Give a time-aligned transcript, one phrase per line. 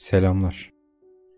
[0.00, 0.72] Selamlar.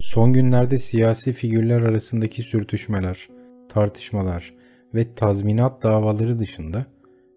[0.00, 3.28] Son günlerde siyasi figürler arasındaki sürtüşmeler,
[3.68, 4.54] tartışmalar
[4.94, 6.86] ve tazminat davaları dışında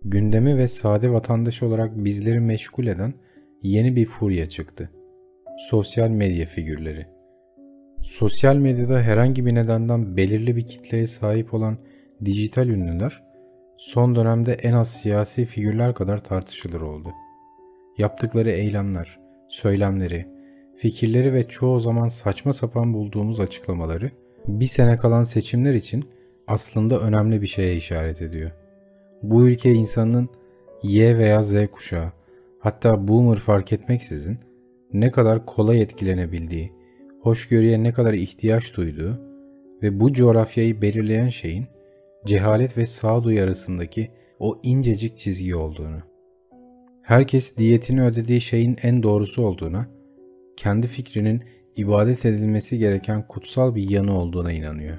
[0.03, 3.13] gündemi ve sade vatandaş olarak bizleri meşgul eden
[3.63, 4.89] yeni bir furya çıktı.
[5.69, 7.07] Sosyal medya figürleri.
[8.01, 11.77] Sosyal medyada herhangi bir nedenden belirli bir kitleye sahip olan
[12.25, 13.23] dijital ünlüler
[13.77, 17.09] son dönemde en az siyasi figürler kadar tartışılır oldu.
[17.97, 19.19] Yaptıkları eylemler,
[19.49, 20.34] söylemleri,
[20.77, 24.11] fikirleri ve çoğu zaman saçma sapan bulduğumuz açıklamaları
[24.47, 26.05] bir sene kalan seçimler için
[26.47, 28.51] aslında önemli bir şeye işaret ediyor.
[29.23, 30.29] Bu ülke insanın
[30.83, 32.11] Y veya Z kuşağı
[32.59, 34.39] hatta boomer fark etmeksizin
[34.93, 36.71] ne kadar kolay etkilenebildiği,
[37.21, 39.21] hoşgörüye ne kadar ihtiyaç duyduğu
[39.81, 41.65] ve bu coğrafyayı belirleyen şeyin
[42.25, 45.99] cehalet ve sağduyu arasındaki o incecik çizgi olduğunu.
[47.01, 49.87] Herkes diyetini ödediği şeyin en doğrusu olduğuna,
[50.57, 51.43] kendi fikrinin
[51.75, 54.97] ibadet edilmesi gereken kutsal bir yanı olduğuna inanıyor.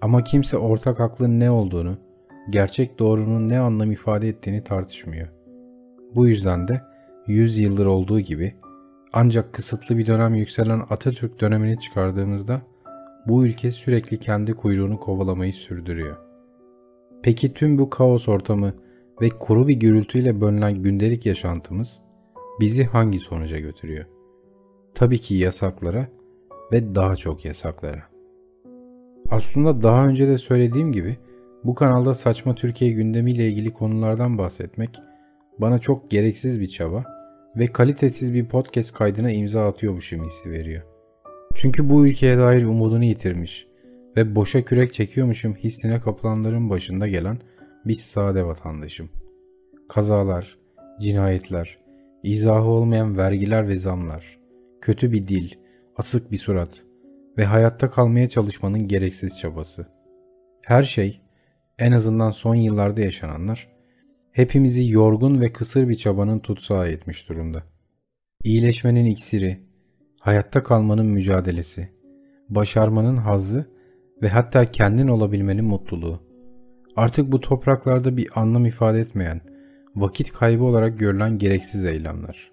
[0.00, 1.98] Ama kimse ortak aklın ne olduğunu,
[2.50, 5.28] gerçek doğrunun ne anlam ifade ettiğini tartışmıyor.
[6.14, 6.80] Bu yüzden de
[7.26, 8.54] 100 yıldır olduğu gibi
[9.12, 12.62] ancak kısıtlı bir dönem yükselen Atatürk dönemini çıkardığımızda
[13.28, 16.16] bu ülke sürekli kendi kuyruğunu kovalamayı sürdürüyor.
[17.22, 18.72] Peki tüm bu kaos ortamı
[19.20, 22.00] ve kuru bir gürültüyle bölünen gündelik yaşantımız
[22.60, 24.19] bizi hangi sonuca götürüyor?
[24.94, 26.08] Tabii ki yasaklara
[26.72, 28.02] ve daha çok yasaklara.
[29.30, 31.16] Aslında daha önce de söylediğim gibi
[31.64, 35.00] bu kanalda saçma Türkiye gündemiyle ilgili konulardan bahsetmek
[35.58, 37.04] bana çok gereksiz bir çaba
[37.56, 40.82] ve kalitesiz bir podcast kaydına imza atıyormuşum hissi veriyor.
[41.54, 43.66] Çünkü bu ülkeye dair umudunu yitirmiş
[44.16, 47.38] ve boşa kürek çekiyormuşum hissine kapılanların başında gelen
[47.84, 49.10] bir sade vatandaşım.
[49.88, 50.58] Kazalar,
[51.00, 51.78] cinayetler,
[52.22, 54.39] izahı olmayan vergiler ve zamlar,
[54.80, 55.50] kötü bir dil,
[55.96, 56.82] asık bir surat
[57.38, 59.86] ve hayatta kalmaya çalışmanın gereksiz çabası.
[60.62, 61.20] Her şey,
[61.78, 63.68] en azından son yıllarda yaşananlar,
[64.32, 67.62] hepimizi yorgun ve kısır bir çabanın tutsağı etmiş durumda.
[68.44, 69.60] İyileşmenin iksiri,
[70.20, 71.88] hayatta kalmanın mücadelesi,
[72.48, 73.70] başarmanın hazzı
[74.22, 76.20] ve hatta kendin olabilmenin mutluluğu.
[76.96, 79.40] Artık bu topraklarda bir anlam ifade etmeyen,
[79.96, 82.50] vakit kaybı olarak görülen gereksiz eylemler.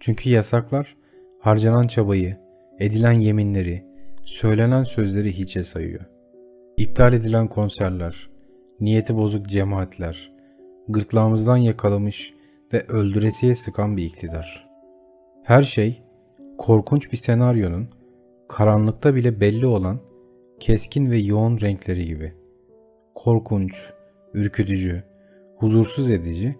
[0.00, 0.96] Çünkü yasaklar
[1.42, 2.36] harcanan çabayı,
[2.78, 3.84] edilen yeminleri,
[4.24, 6.00] söylenen sözleri hiçe sayıyor.
[6.76, 8.30] İptal edilen konserler,
[8.80, 10.32] niyeti bozuk cemaatler,
[10.88, 12.34] gırtlağımızdan yakalamış
[12.72, 14.68] ve öldüresiye sıkan bir iktidar.
[15.42, 16.02] Her şey
[16.58, 17.88] korkunç bir senaryonun
[18.48, 20.00] karanlıkta bile belli olan
[20.60, 22.32] keskin ve yoğun renkleri gibi.
[23.14, 23.90] Korkunç,
[24.34, 25.02] ürkütücü,
[25.56, 26.56] huzursuz edici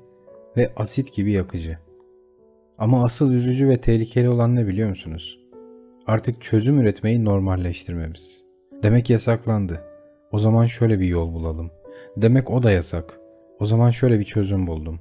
[0.56, 1.78] ve asit gibi yakıcı.
[2.78, 5.38] Ama asıl üzücü ve tehlikeli olan ne biliyor musunuz?
[6.06, 8.44] Artık çözüm üretmeyi normalleştirmemiz.
[8.82, 9.80] Demek yasaklandı.
[10.32, 11.70] O zaman şöyle bir yol bulalım.
[12.16, 13.20] Demek o da yasak.
[13.60, 14.98] O zaman şöyle bir çözüm buldum.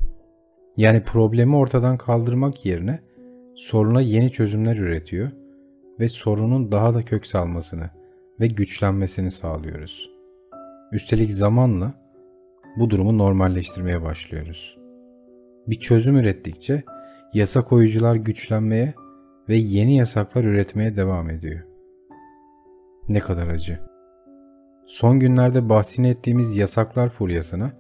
[0.78, 3.00] Yani problemi ortadan kaldırmak yerine
[3.56, 5.32] soruna yeni çözümler üretiyor
[6.00, 7.90] ve sorunun daha da kök salmasını
[8.40, 10.10] ve güçlenmesini sağlıyoruz.
[10.92, 11.94] Üstelik zamanla
[12.78, 14.78] bu durumu normalleştirmeye başlıyoruz.
[15.68, 16.84] Bir çözüm ürettikçe
[17.34, 18.94] yasa koyucular güçlenmeye
[19.50, 21.62] ve yeni yasaklar üretmeye devam ediyor.
[23.10, 23.80] Ne kadar acı.
[24.86, 27.72] Son günlerde bahsini ettiğimiz yasaklar furyasına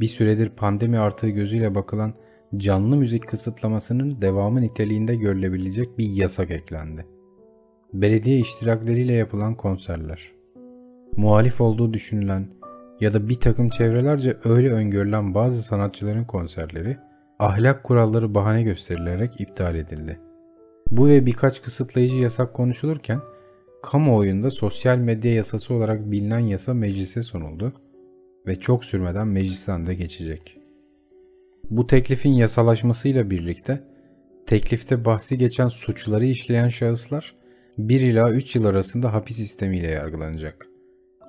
[0.00, 2.14] bir süredir pandemi artığı gözüyle bakılan
[2.56, 7.06] canlı müzik kısıtlamasının devamı niteliğinde görülebilecek bir yasak eklendi.
[7.92, 10.32] Belediye iştirakleriyle yapılan konserler.
[11.16, 12.48] Muhalif olduğu düşünülen
[13.00, 16.96] ya da bir takım çevrelerce öyle öngörülen bazı sanatçıların konserleri
[17.38, 20.20] ahlak kuralları bahane gösterilerek iptal edildi.
[20.90, 23.20] Bu ve birkaç kısıtlayıcı yasak konuşulurken
[23.82, 27.72] kamuoyunda sosyal medya yasası olarak bilinen yasa meclise sunuldu
[28.46, 30.58] ve çok sürmeden meclisten de geçecek.
[31.70, 33.84] Bu teklifin yasalaşmasıyla birlikte
[34.46, 37.34] teklifte bahsi geçen suçları işleyen şahıslar
[37.78, 40.68] 1 ila 3 yıl arasında hapis sistemiyle yargılanacak.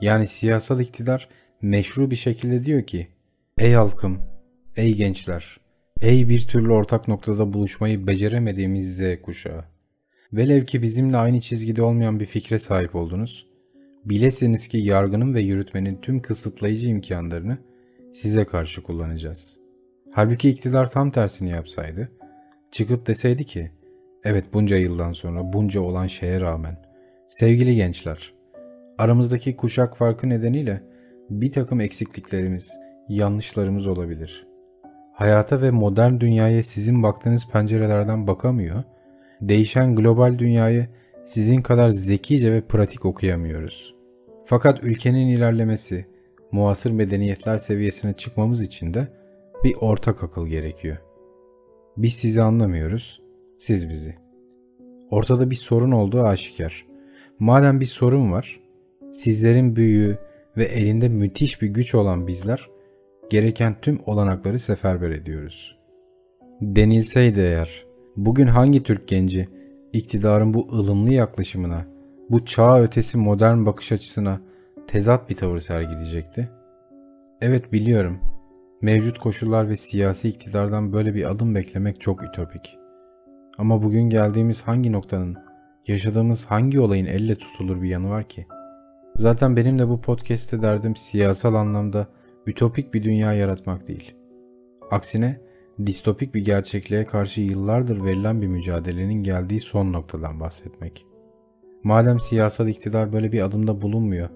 [0.01, 1.29] Yani siyasal iktidar
[1.61, 3.07] meşru bir şekilde diyor ki
[3.57, 4.21] Ey halkım,
[4.75, 5.59] ey gençler,
[6.01, 9.65] ey bir türlü ortak noktada buluşmayı beceremediğimiz Z kuşağı.
[10.33, 13.47] Velev ki bizimle aynı çizgide olmayan bir fikre sahip oldunuz.
[14.05, 17.57] Bilesiniz ki yargının ve yürütmenin tüm kısıtlayıcı imkanlarını
[18.13, 19.57] size karşı kullanacağız.
[20.11, 22.11] Halbuki iktidar tam tersini yapsaydı,
[22.71, 23.71] çıkıp deseydi ki,
[24.23, 26.77] evet bunca yıldan sonra bunca olan şeye rağmen,
[27.27, 28.33] sevgili gençler,
[28.97, 30.83] aramızdaki kuşak farkı nedeniyle
[31.29, 32.71] bir takım eksikliklerimiz,
[33.09, 34.48] yanlışlarımız olabilir.
[35.19, 38.83] Hayata ve modern dünyaya sizin baktığınız pencerelerden bakamıyor
[39.41, 40.87] Değişen global dünyayı
[41.25, 43.95] sizin kadar zekice ve pratik okuyamıyoruz.
[44.45, 46.05] Fakat ülkenin ilerlemesi,
[46.51, 49.07] muasır medeniyetler seviyesine çıkmamız için de
[49.63, 50.97] bir ortak akıl gerekiyor.
[51.97, 53.21] Biz sizi anlamıyoruz,
[53.57, 54.15] siz bizi.
[55.11, 56.85] Ortada bir sorun olduğu aşikar.
[57.39, 58.59] Madem bir sorun var,
[59.13, 60.17] sizlerin büyüğü
[60.57, 62.69] ve elinde müthiş bir güç olan bizler
[63.29, 65.77] gereken tüm olanakları seferber ediyoruz.
[66.61, 67.85] Denilseydi eğer,
[68.15, 69.49] bugün hangi Türk genci
[69.93, 71.85] iktidarın bu ılımlı yaklaşımına,
[72.29, 74.41] bu çağ ötesi modern bakış açısına
[74.87, 76.49] tezat bir tavır sergileyecekti?
[77.41, 78.19] Evet biliyorum,
[78.81, 82.77] mevcut koşullar ve siyasi iktidardan böyle bir adım beklemek çok ütopik.
[83.57, 85.37] Ama bugün geldiğimiz hangi noktanın,
[85.87, 88.47] yaşadığımız hangi olayın elle tutulur bir yanı var ki?
[89.15, 92.07] Zaten benim de bu podcast'te derdim siyasal anlamda
[92.47, 94.15] ütopik bir dünya yaratmak değil.
[94.91, 95.41] Aksine
[95.85, 101.05] distopik bir gerçekliğe karşı yıllardır verilen bir mücadelenin geldiği son noktadan bahsetmek.
[101.83, 104.29] Madem siyasal iktidar böyle bir adımda bulunmuyor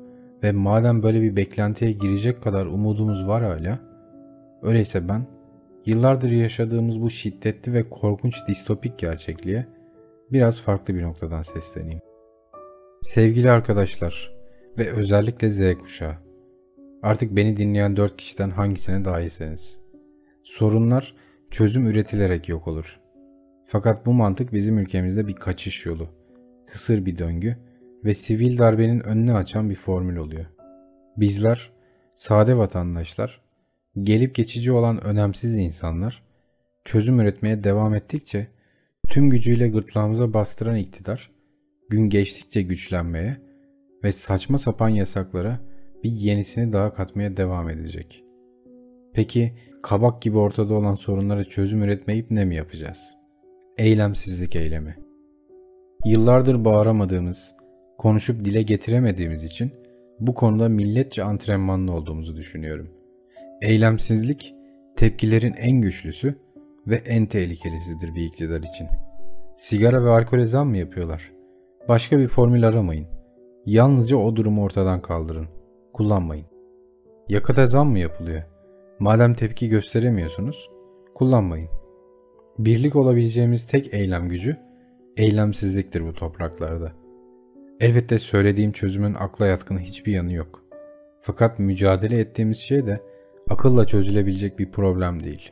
[0.43, 3.79] ve madem böyle bir beklentiye girecek kadar umudumuz var hala,
[4.61, 5.27] öyleyse ben
[5.85, 9.67] yıllardır yaşadığımız bu şiddetli ve korkunç distopik gerçekliğe
[10.31, 12.01] biraz farklı bir noktadan sesleneyim.
[13.01, 14.33] Sevgili arkadaşlar
[14.77, 16.15] ve özellikle Z kuşağı,
[17.03, 19.79] artık beni dinleyen dört kişiden hangisine dahilseniz,
[20.43, 21.15] sorunlar
[21.51, 22.99] çözüm üretilerek yok olur.
[23.65, 26.07] Fakat bu mantık bizim ülkemizde bir kaçış yolu,
[26.67, 27.57] kısır bir döngü
[28.05, 30.45] ve sivil darbenin önünü açan bir formül oluyor.
[31.17, 31.71] Bizler,
[32.15, 33.41] sade vatandaşlar,
[34.01, 36.23] gelip geçici olan önemsiz insanlar,
[36.83, 38.47] çözüm üretmeye devam ettikçe
[39.07, 41.31] tüm gücüyle gırtlağımıza bastıran iktidar,
[41.89, 43.37] gün geçtikçe güçlenmeye
[44.03, 45.72] ve saçma sapan yasaklara
[46.03, 48.23] bir yenisini daha katmaya devam edecek.
[49.13, 49.53] Peki
[49.83, 53.15] kabak gibi ortada olan sorunlara çözüm üretmeyip ne mi yapacağız?
[53.77, 54.97] Eylemsizlik eylemi.
[56.05, 57.55] Yıllardır bağıramadığımız,
[57.97, 59.71] konuşup dile getiremediğimiz için
[60.19, 62.89] bu konuda milletçe antrenmanlı olduğumuzu düşünüyorum.
[63.61, 64.55] Eylemsizlik
[64.95, 66.35] tepkilerin en güçlüsü
[66.87, 68.87] ve en tehlikelisidir bir iktidar için.
[69.57, 71.31] Sigara ve alkole zam mı yapıyorlar?
[71.87, 73.07] Başka bir formül aramayın.
[73.65, 75.47] Yalnızca o durumu ortadan kaldırın.
[75.93, 76.45] Kullanmayın.
[77.29, 78.43] Yakıta zam mı yapılıyor?
[78.99, 80.69] Madem tepki gösteremiyorsunuz,
[81.15, 81.69] kullanmayın.
[82.59, 84.57] Birlik olabileceğimiz tek eylem gücü,
[85.17, 86.91] eylemsizliktir bu topraklarda.
[87.79, 90.63] Elbette söylediğim çözümün akla yatkın hiçbir yanı yok.
[91.21, 93.01] Fakat mücadele ettiğimiz şey de
[93.49, 95.51] akılla çözülebilecek bir problem değil.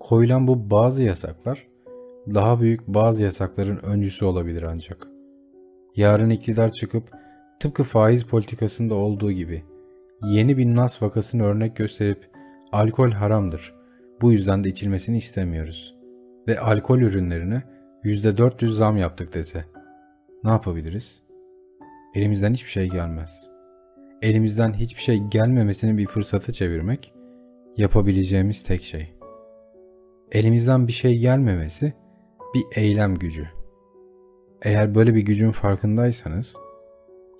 [0.00, 1.66] Koyulan bu bazı yasaklar,
[2.34, 5.08] daha büyük bazı yasakların öncüsü olabilir ancak.
[5.96, 7.25] Yarın iktidar çıkıp
[7.60, 9.64] tıpkı faiz politikasında olduğu gibi
[10.24, 12.30] yeni bir nas vakasını örnek gösterip
[12.72, 13.74] alkol haramdır.
[14.20, 15.94] Bu yüzden de içilmesini istemiyoruz.
[16.48, 17.62] Ve alkol ürünlerine
[18.04, 19.64] %400 zam yaptık dese.
[20.44, 21.22] Ne yapabiliriz?
[22.14, 23.48] Elimizden hiçbir şey gelmez.
[24.22, 27.14] Elimizden hiçbir şey gelmemesini bir fırsata çevirmek
[27.76, 29.16] yapabileceğimiz tek şey.
[30.32, 31.94] Elimizden bir şey gelmemesi
[32.54, 33.48] bir eylem gücü.
[34.62, 36.56] Eğer böyle bir gücün farkındaysanız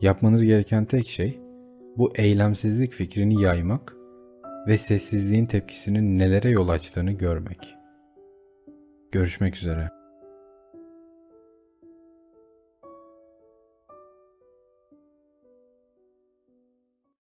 [0.01, 1.41] yapmanız gereken tek şey
[1.97, 3.97] bu eylemsizlik fikrini yaymak
[4.67, 7.75] ve sessizliğin tepkisinin nelere yol açtığını görmek.
[9.13, 9.96] Görüşmek üzere.